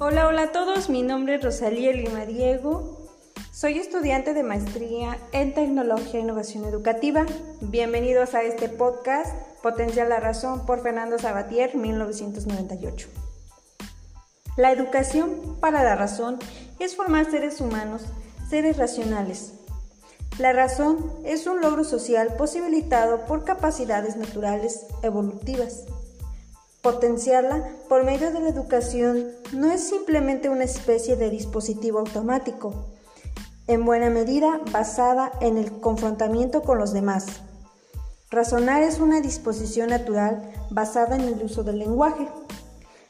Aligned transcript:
Hola, 0.00 0.28
hola 0.28 0.42
a 0.42 0.52
todos, 0.52 0.88
mi 0.88 1.02
nombre 1.02 1.34
es 1.34 1.42
Rosalía 1.42 1.92
Lima 1.92 2.24
Diego, 2.24 3.08
soy 3.50 3.78
estudiante 3.80 4.32
de 4.32 4.44
maestría 4.44 5.18
en 5.32 5.54
Tecnología 5.54 6.20
e 6.20 6.22
Innovación 6.22 6.64
Educativa. 6.66 7.26
Bienvenidos 7.60 8.36
a 8.36 8.44
este 8.44 8.68
podcast 8.68 9.34
Potencial 9.60 10.08
la 10.08 10.20
Razón 10.20 10.64
por 10.66 10.84
Fernando 10.84 11.18
Sabatier, 11.18 11.74
1998. 11.74 13.08
La 14.56 14.70
educación 14.70 15.58
para 15.58 15.82
la 15.82 15.96
razón 15.96 16.38
es 16.78 16.94
formar 16.94 17.28
seres 17.28 17.60
humanos, 17.60 18.06
seres 18.48 18.76
racionales. 18.76 19.54
La 20.38 20.52
razón 20.52 21.12
es 21.24 21.48
un 21.48 21.60
logro 21.60 21.82
social 21.82 22.36
posibilitado 22.38 23.26
por 23.26 23.42
capacidades 23.42 24.14
naturales 24.14 24.86
evolutivas. 25.02 25.86
Potenciarla 26.82 27.68
por 27.88 28.04
medio 28.04 28.30
de 28.32 28.40
la 28.40 28.50
educación 28.50 29.26
no 29.52 29.72
es 29.72 29.88
simplemente 29.88 30.48
una 30.48 30.62
especie 30.62 31.16
de 31.16 31.28
dispositivo 31.28 31.98
automático, 31.98 32.86
en 33.66 33.84
buena 33.84 34.10
medida 34.10 34.60
basada 34.70 35.32
en 35.40 35.58
el 35.58 35.80
confrontamiento 35.80 36.62
con 36.62 36.78
los 36.78 36.92
demás. 36.92 37.26
Razonar 38.30 38.82
es 38.82 39.00
una 39.00 39.20
disposición 39.20 39.90
natural 39.90 40.52
basada 40.70 41.16
en 41.16 41.22
el 41.22 41.42
uso 41.42 41.64
del 41.64 41.80
lenguaje. 41.80 42.28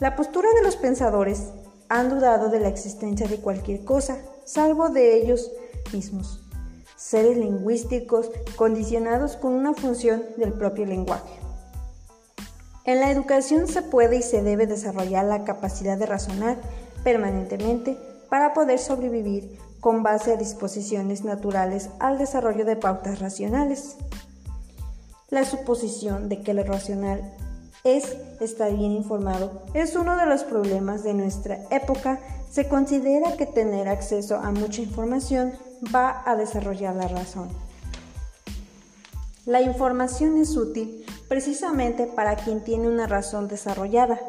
La 0.00 0.16
postura 0.16 0.48
de 0.56 0.62
los 0.62 0.74
pensadores 0.76 1.50
han 1.88 2.08
dudado 2.08 2.48
de 2.48 2.58
la 2.58 2.68
existencia 2.68 3.28
de 3.28 3.36
cualquier 3.36 3.84
cosa, 3.84 4.18
salvo 4.44 4.88
de 4.88 5.22
ellos 5.22 5.52
mismos, 5.92 6.40
seres 6.96 7.36
lingüísticos 7.36 8.32
condicionados 8.56 9.36
con 9.36 9.52
una 9.52 9.72
función 9.72 10.24
del 10.36 10.52
propio 10.52 10.84
lenguaje. 10.84 11.51
En 12.84 13.00
la 13.00 13.10
educación 13.10 13.68
se 13.68 13.82
puede 13.82 14.16
y 14.16 14.22
se 14.22 14.42
debe 14.42 14.66
desarrollar 14.66 15.24
la 15.24 15.44
capacidad 15.44 15.96
de 15.96 16.06
razonar 16.06 16.58
permanentemente 17.04 17.96
para 18.28 18.54
poder 18.54 18.78
sobrevivir 18.78 19.58
con 19.78 20.02
base 20.02 20.32
a 20.32 20.36
disposiciones 20.36 21.24
naturales 21.24 21.90
al 22.00 22.18
desarrollo 22.18 22.64
de 22.64 22.76
pautas 22.76 23.20
racionales. 23.20 23.96
La 25.28 25.44
suposición 25.44 26.28
de 26.28 26.42
que 26.42 26.54
lo 26.54 26.64
racional 26.64 27.22
es 27.84 28.16
estar 28.40 28.74
bien 28.74 28.92
informado 28.92 29.62
es 29.74 29.96
uno 29.96 30.16
de 30.16 30.26
los 30.26 30.44
problemas 30.44 31.02
de 31.04 31.14
nuestra 31.14 31.58
época. 31.70 32.20
Se 32.50 32.68
considera 32.68 33.36
que 33.36 33.46
tener 33.46 33.88
acceso 33.88 34.36
a 34.36 34.50
mucha 34.50 34.82
información 34.82 35.52
va 35.94 36.22
a 36.26 36.36
desarrollar 36.36 36.94
la 36.96 37.08
razón. 37.08 37.48
La 39.46 39.60
información 39.60 40.36
es 40.38 40.56
útil 40.56 41.04
precisamente 41.28 42.06
para 42.06 42.36
quien 42.36 42.62
tiene 42.62 42.88
una 42.88 43.06
razón 43.06 43.48
desarrollada. 43.48 44.20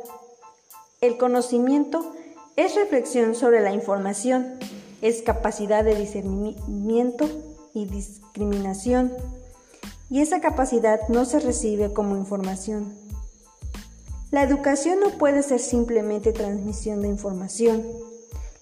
El 1.02 1.18
conocimiento 1.18 2.14
es 2.56 2.76
reflexión 2.76 3.36
sobre 3.36 3.62
la 3.62 3.74
información, 3.74 4.60
es 5.02 5.22
capacidad 5.22 5.84
de 5.84 5.96
discernimiento 5.96 7.30
y 7.74 7.86
discriminación, 7.86 9.12
y 10.10 10.22
esa 10.22 10.40
capacidad 10.42 11.00
no 11.10 11.26
se 11.26 11.40
recibe 11.40 11.92
como 11.92 12.16
información. 12.16 12.94
La 14.32 14.44
educación 14.44 15.00
no 15.00 15.12
puede 15.18 15.44
ser 15.44 15.60
simplemente 15.60 16.32
transmisión 16.32 17.02
de 17.02 17.08
información. 17.08 17.86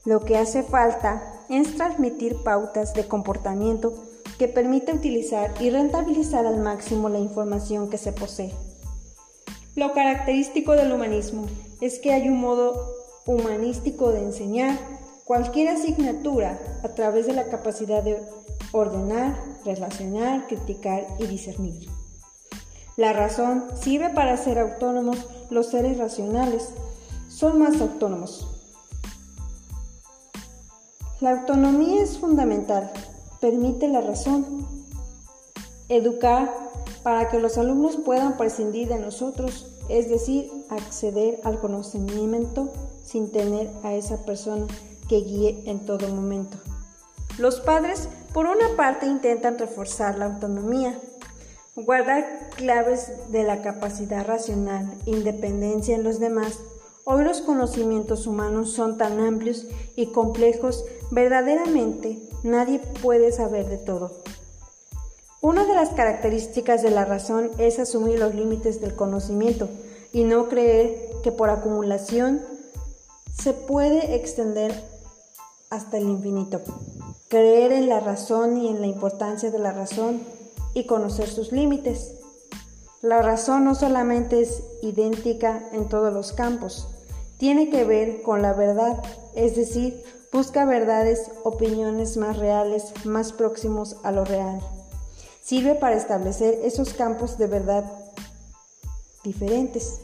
Lo 0.03 0.19
que 0.21 0.37
hace 0.37 0.63
falta 0.63 1.21
es 1.49 1.75
transmitir 1.75 2.43
pautas 2.43 2.93
de 2.93 3.07
comportamiento 3.07 3.93
que 4.41 4.47
permite 4.47 4.91
utilizar 4.91 5.53
y 5.59 5.69
rentabilizar 5.69 6.47
al 6.47 6.61
máximo 6.61 7.09
la 7.09 7.19
información 7.19 7.91
que 7.91 7.99
se 7.99 8.11
posee. 8.11 8.51
Lo 9.75 9.93
característico 9.93 10.71
del 10.71 10.91
humanismo 10.91 11.45
es 11.79 11.99
que 11.99 12.11
hay 12.11 12.27
un 12.27 12.39
modo 12.39 12.91
humanístico 13.27 14.11
de 14.11 14.23
enseñar 14.23 14.79
cualquier 15.25 15.67
asignatura 15.67 16.59
a 16.81 16.87
través 16.87 17.27
de 17.27 17.33
la 17.33 17.49
capacidad 17.49 18.01
de 18.01 18.17
ordenar, 18.71 19.37
relacionar, 19.63 20.47
criticar 20.47 21.05
y 21.19 21.27
discernir. 21.27 21.87
La 22.97 23.13
razón 23.13 23.65
sirve 23.79 24.09
para 24.09 24.37
ser 24.37 24.57
autónomos, 24.57 25.19
los 25.51 25.67
seres 25.67 25.99
racionales 25.99 26.69
son 27.27 27.59
más 27.59 27.79
autónomos. 27.79 28.47
La 31.19 31.29
autonomía 31.29 32.01
es 32.01 32.17
fundamental 32.17 32.91
permite 33.41 33.89
la 33.89 33.99
razón. 33.99 34.65
Educar 35.89 36.53
para 37.03 37.29
que 37.29 37.39
los 37.39 37.57
alumnos 37.57 37.97
puedan 37.97 38.37
prescindir 38.37 38.87
de 38.87 38.99
nosotros, 38.99 39.67
es 39.89 40.09
decir, 40.09 40.49
acceder 40.69 41.41
al 41.43 41.59
conocimiento 41.59 42.71
sin 43.03 43.31
tener 43.31 43.69
a 43.83 43.93
esa 43.93 44.23
persona 44.23 44.67
que 45.09 45.17
guíe 45.17 45.63
en 45.65 45.85
todo 45.85 46.07
momento. 46.07 46.57
Los 47.37 47.59
padres, 47.59 48.07
por 48.33 48.45
una 48.45 48.75
parte, 48.77 49.07
intentan 49.07 49.57
reforzar 49.57 50.17
la 50.17 50.25
autonomía, 50.25 50.97
guardar 51.75 52.49
claves 52.55 53.11
de 53.29 53.43
la 53.43 53.61
capacidad 53.61 54.25
racional, 54.25 54.93
independencia 55.05 55.95
en 55.95 56.03
los 56.03 56.19
demás. 56.19 56.59
Hoy 57.03 57.23
los 57.23 57.41
conocimientos 57.41 58.27
humanos 58.27 58.73
son 58.73 58.97
tan 58.97 59.19
amplios 59.19 59.65
y 59.95 60.07
complejos, 60.07 60.85
verdaderamente 61.09 62.19
nadie 62.43 62.79
puede 63.01 63.31
saber 63.31 63.67
de 63.67 63.77
todo. 63.77 64.11
Una 65.41 65.65
de 65.65 65.73
las 65.73 65.89
características 65.89 66.83
de 66.83 66.91
la 66.91 67.03
razón 67.03 67.49
es 67.57 67.79
asumir 67.79 68.19
los 68.19 68.35
límites 68.35 68.79
del 68.81 68.95
conocimiento 68.95 69.67
y 70.13 70.23
no 70.23 70.47
creer 70.47 71.09
que 71.23 71.31
por 71.31 71.49
acumulación 71.49 72.41
se 73.33 73.53
puede 73.53 74.15
extender 74.15 74.71
hasta 75.71 75.97
el 75.97 76.03
infinito. 76.03 76.61
Creer 77.29 77.71
en 77.71 77.89
la 77.89 77.99
razón 77.99 78.57
y 78.57 78.67
en 78.67 78.81
la 78.81 78.87
importancia 78.87 79.49
de 79.49 79.57
la 79.57 79.71
razón 79.71 80.21
y 80.75 80.85
conocer 80.85 81.27
sus 81.27 81.51
límites. 81.51 82.20
La 83.01 83.21
razón 83.21 83.65
no 83.65 83.75
solamente 83.75 84.41
es 84.41 84.63
idéntica 84.81 85.63
en 85.71 85.89
todos 85.89 86.13
los 86.13 86.33
campos, 86.33 86.87
tiene 87.37 87.69
que 87.69 87.83
ver 87.83 88.21
con 88.21 88.41
la 88.41 88.53
verdad, 88.53 89.01
es 89.35 89.55
decir, 89.55 90.03
Busca 90.31 90.63
verdades, 90.63 91.29
opiniones 91.43 92.15
más 92.15 92.37
reales, 92.37 92.93
más 93.03 93.33
próximos 93.33 93.97
a 94.03 94.13
lo 94.13 94.23
real. 94.23 94.61
Sirve 95.43 95.75
para 95.75 95.97
establecer 95.97 96.57
esos 96.63 96.93
campos 96.93 97.37
de 97.37 97.47
verdad 97.47 97.83
diferentes. 99.25 99.99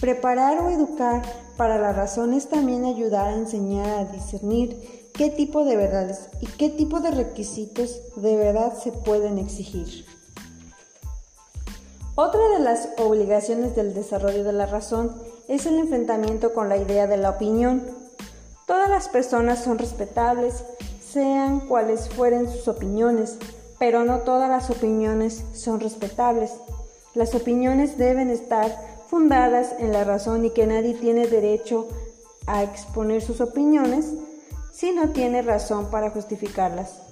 Preparar 0.00 0.58
o 0.58 0.70
educar 0.70 1.22
para 1.56 1.78
la 1.78 1.92
razón 1.92 2.34
es 2.34 2.48
también 2.48 2.86
ayudar 2.86 3.28
a 3.28 3.36
enseñar 3.36 3.88
a 3.88 4.04
discernir 4.06 5.10
qué 5.14 5.30
tipo 5.30 5.64
de 5.64 5.76
verdades 5.76 6.28
y 6.40 6.46
qué 6.46 6.68
tipo 6.68 6.98
de 6.98 7.12
requisitos 7.12 8.00
de 8.16 8.36
verdad 8.36 8.76
se 8.76 8.90
pueden 8.90 9.38
exigir. 9.38 10.06
Otra 12.16 12.48
de 12.48 12.58
las 12.58 12.88
obligaciones 12.98 13.76
del 13.76 13.94
desarrollo 13.94 14.42
de 14.42 14.52
la 14.52 14.66
razón 14.66 15.14
es 15.46 15.66
el 15.66 15.78
enfrentamiento 15.78 16.52
con 16.52 16.68
la 16.68 16.76
idea 16.76 17.06
de 17.06 17.18
la 17.18 17.30
opinión 17.30 17.82
Todas 18.66 18.90
las 18.90 19.08
personas 19.08 19.62
son 19.62 19.78
respetables, 19.78 20.64
sean 21.00 21.60
cuales 21.60 22.08
fueren 22.08 22.50
sus 22.50 22.66
opiniones, 22.66 23.38
pero 23.78 24.04
no 24.04 24.18
todas 24.18 24.50
las 24.50 24.70
opiniones 24.70 25.44
son 25.54 25.78
respetables. 25.78 26.50
Las 27.14 27.36
opiniones 27.36 27.96
deben 27.96 28.28
estar 28.28 28.76
fundadas 29.08 29.76
en 29.78 29.92
la 29.92 30.02
razón 30.02 30.44
y 30.44 30.50
que 30.50 30.66
nadie 30.66 30.94
tiene 30.94 31.28
derecho 31.28 31.86
a 32.48 32.64
exponer 32.64 33.22
sus 33.22 33.40
opiniones 33.40 34.14
si 34.72 34.90
no 34.90 35.10
tiene 35.10 35.42
razón 35.42 35.88
para 35.88 36.10
justificarlas. 36.10 37.05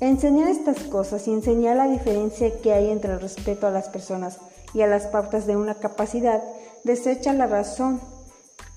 Enseñar 0.00 0.48
estas 0.48 0.78
cosas 0.84 1.26
y 1.26 1.32
enseñar 1.32 1.76
la 1.76 1.88
diferencia 1.88 2.60
que 2.60 2.72
hay 2.72 2.90
entre 2.90 3.14
el 3.14 3.20
respeto 3.20 3.66
a 3.66 3.70
las 3.70 3.88
personas 3.88 4.38
y 4.74 4.82
a 4.82 4.86
las 4.86 5.06
pautas 5.06 5.46
de 5.46 5.56
una 5.56 5.76
capacidad 5.76 6.42
desecha 6.84 7.32
la 7.32 7.46
razón 7.46 8.00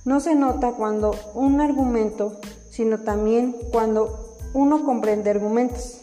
no 0.06 0.22
se 0.22 0.34
nota 0.34 0.72
cuando 0.72 1.14
un 1.34 1.60
argumento, 1.60 2.40
sino 2.70 3.00
también 3.00 3.54
cuando 3.72 4.38
uno 4.54 4.86
comprende 4.86 5.30
argumentos. 5.30 6.00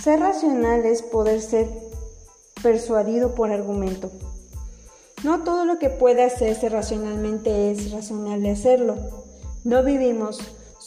Ser 0.00 0.20
racional 0.20 0.86
es 0.86 1.02
poder 1.02 1.42
ser 1.42 1.68
persuadido 2.62 3.34
por 3.34 3.50
argumento. 3.50 4.10
No 5.24 5.42
todo 5.42 5.64
lo 5.64 5.78
que 5.78 5.90
puede 5.90 6.22
hacerse 6.22 6.68
racionalmente 6.68 7.72
es 7.72 7.90
razonable 7.90 8.52
hacerlo. 8.52 8.96
No 9.64 9.82
vivimos 9.82 10.40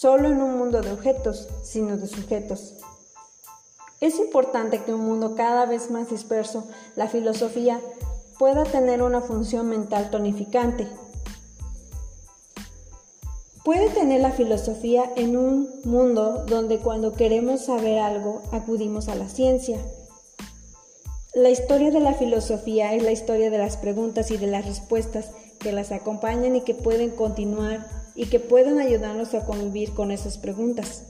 solo 0.03 0.27
en 0.27 0.41
un 0.41 0.57
mundo 0.57 0.81
de 0.81 0.91
objetos, 0.91 1.47
sino 1.61 1.95
de 1.95 2.07
sujetos. 2.07 2.73
Es 4.01 4.19
importante 4.19 4.83
que 4.83 4.93
un 4.93 4.99
mundo 4.99 5.33
cada 5.33 5.65
vez 5.65 5.91
más 5.91 6.09
disperso, 6.09 6.67
la 6.97 7.07
filosofía, 7.07 7.79
pueda 8.37 8.65
tener 8.65 9.01
una 9.01 9.21
función 9.21 9.69
mental 9.69 10.09
tonificante, 10.11 10.89
Puede 13.63 13.89
tener 13.91 14.19
la 14.19 14.31
filosofía 14.31 15.09
en 15.15 15.37
un 15.37 15.69
mundo 15.85 16.43
donde 16.47 16.79
cuando 16.79 17.13
queremos 17.13 17.61
saber 17.61 17.99
algo 17.99 18.41
acudimos 18.51 19.07
a 19.07 19.15
la 19.15 19.29
ciencia. 19.29 19.77
La 21.33 21.49
historia 21.49 21.89
de 21.89 22.01
la 22.01 22.13
filosofía 22.13 22.93
es 22.93 23.03
la 23.03 23.13
historia 23.13 23.49
de 23.49 23.57
las 23.57 23.77
preguntas 23.77 24.31
y 24.31 24.37
de 24.37 24.47
las 24.47 24.65
respuestas 24.65 25.29
que 25.59 25.71
las 25.71 25.93
acompañan 25.93 26.57
y 26.57 26.61
que 26.61 26.75
pueden 26.75 27.11
continuar 27.11 28.02
y 28.15 28.25
que 28.27 28.39
pueden 28.39 28.79
ayudarnos 28.79 29.33
a 29.33 29.45
convivir 29.45 29.93
con 29.93 30.11
esas 30.11 30.37
preguntas. 30.37 31.03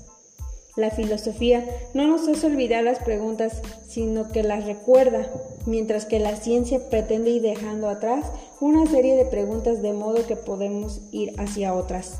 La 0.75 0.89
filosofía 0.89 1.65
no 1.93 2.07
nos 2.07 2.27
hace 2.27 2.47
olvidar 2.47 2.83
las 2.83 2.99
preguntas, 2.99 3.61
sino 3.87 4.31
que 4.31 4.41
las 4.41 4.65
recuerda, 4.65 5.27
mientras 5.67 6.05
que 6.05 6.19
la 6.19 6.35
ciencia 6.35 6.89
pretende 6.89 7.29
ir 7.29 7.43
dejando 7.43 7.89
atrás 7.89 8.25
una 8.59 8.87
serie 8.87 9.15
de 9.15 9.25
preguntas 9.25 9.83
de 9.83 9.93
modo 9.93 10.25
que 10.25 10.35
podemos 10.35 11.01
ir 11.11 11.33
hacia 11.39 11.75
otras. 11.75 12.13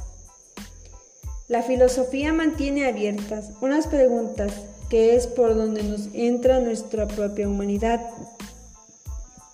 La 1.47 1.63
filosofía 1.63 2.31
mantiene 2.31 2.85
abiertas 2.85 3.51
unas 3.59 3.87
preguntas 3.87 4.53
que 4.89 5.15
es 5.15 5.25
por 5.25 5.55
donde 5.55 5.81
nos 5.81 6.09
entra 6.13 6.59
nuestra 6.59 7.07
propia 7.07 7.47
humanidad. 7.47 8.01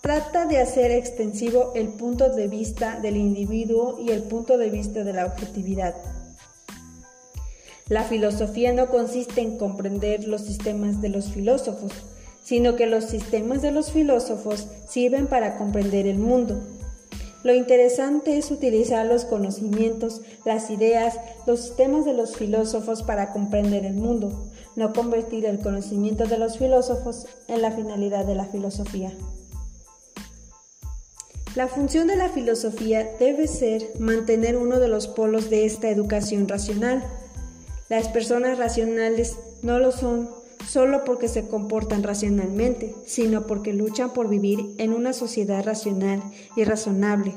Trata 0.02 0.46
de 0.46 0.60
hacer 0.60 0.92
extensivo 0.92 1.74
el 1.76 1.90
punto 1.90 2.30
de 2.30 2.48
vista 2.48 3.02
del 3.02 3.18
individuo 3.18 3.98
y 4.00 4.12
el 4.12 4.24
punto 4.24 4.58
de 4.58 4.70
vista 4.70 5.04
de 5.04 5.12
la 5.12 5.26
objetividad. 5.26 5.94
La 7.90 8.04
filosofía 8.04 8.72
no 8.72 8.88
consiste 8.88 9.42
en 9.42 9.58
comprender 9.58 10.26
los 10.26 10.42
sistemas 10.42 11.02
de 11.02 11.10
los 11.10 11.32
filósofos, 11.34 11.92
sino 12.42 12.78
que 12.78 12.86
los 12.86 13.04
sistemas 13.06 13.62
de 13.62 13.72
los 13.72 13.92
filósofos 13.92 14.68
sirven 14.88 15.28
para 15.28 15.58
comprender 15.58 16.08
el 16.08 16.18
mundo. 16.18 16.62
Lo 17.44 17.54
interesante 17.54 18.38
es 18.38 18.52
utilizar 18.52 19.06
los 19.06 19.26
conocimientos, 19.26 20.22
las 20.46 20.70
ideas, 20.70 21.20
los 21.46 21.60
sistemas 21.60 22.06
de 22.06 22.14
los 22.14 22.38
filósofos 22.38 23.04
para 23.04 23.34
comprender 23.34 23.86
el 23.86 23.96
mundo, 23.96 24.50
no 24.78 24.94
convertir 24.94 25.46
el 25.46 25.60
conocimiento 25.60 26.26
de 26.26 26.38
los 26.38 26.58
filósofos 26.58 27.28
en 27.50 27.62
la 27.62 27.72
finalidad 27.72 28.26
de 28.26 28.36
la 28.36 28.46
filosofía. 28.46 29.12
La 31.60 31.68
función 31.68 32.08
de 32.08 32.16
la 32.16 32.30
filosofía 32.30 33.06
debe 33.20 33.46
ser 33.46 33.92
mantener 34.00 34.56
uno 34.56 34.80
de 34.80 34.88
los 34.88 35.10
polos 35.10 35.50
de 35.50 35.66
esta 35.66 35.90
educación 35.90 36.48
racional, 36.48 37.04
las 37.90 38.08
personas 38.08 38.58
racionales 38.58 39.36
no 39.62 39.78
lo 39.78 39.92
son 39.92 40.30
solo 40.66 41.04
porque 41.04 41.28
se 41.28 41.50
comportan 41.50 42.02
racionalmente, 42.02 42.96
sino 43.06 43.46
porque 43.46 43.74
luchan 43.74 44.14
por 44.14 44.30
vivir 44.30 44.74
en 44.78 44.94
una 44.94 45.12
sociedad 45.12 45.62
racional 45.66 46.24
y 46.56 46.64
razonable, 46.64 47.36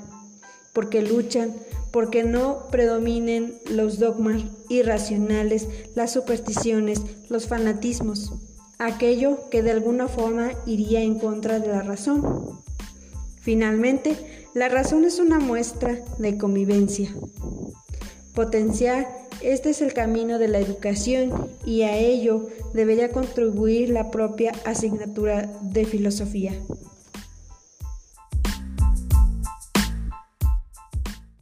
porque 0.72 1.02
luchan 1.02 1.56
porque 1.90 2.22
no 2.22 2.68
predominen 2.70 3.58
los 3.68 3.98
dogmas 3.98 4.44
irracionales, 4.68 5.66
las 5.96 6.12
supersticiones, 6.12 7.00
los 7.28 7.48
fanatismos, 7.48 8.32
aquello 8.78 9.50
que 9.50 9.64
de 9.64 9.72
alguna 9.72 10.06
forma 10.06 10.52
iría 10.64 11.02
en 11.02 11.18
contra 11.18 11.58
de 11.58 11.66
la 11.66 11.82
razón. 11.82 12.61
Finalmente, 13.42 14.16
la 14.54 14.68
razón 14.68 15.04
es 15.04 15.18
una 15.18 15.38
muestra 15.40 15.98
de 16.18 16.38
convivencia. 16.38 17.14
Potenciar 18.34 19.08
este 19.42 19.70
es 19.70 19.82
el 19.82 19.92
camino 19.92 20.38
de 20.38 20.46
la 20.46 20.60
educación 20.60 21.48
y 21.66 21.82
a 21.82 21.96
ello 21.96 22.48
debería 22.72 23.10
contribuir 23.10 23.90
la 23.90 24.12
propia 24.12 24.52
asignatura 24.64 25.52
de 25.62 25.84
filosofía. 25.84 26.52